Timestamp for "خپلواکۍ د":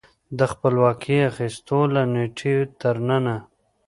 0.51-1.27